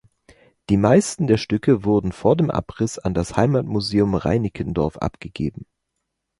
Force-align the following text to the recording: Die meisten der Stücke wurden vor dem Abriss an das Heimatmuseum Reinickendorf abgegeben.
Die 0.71 0.77
meisten 0.77 1.27
der 1.27 1.37
Stücke 1.37 1.83
wurden 1.85 2.11
vor 2.11 2.35
dem 2.35 2.49
Abriss 2.49 2.97
an 2.97 3.13
das 3.13 3.37
Heimatmuseum 3.37 4.15
Reinickendorf 4.15 4.97
abgegeben. 4.97 5.67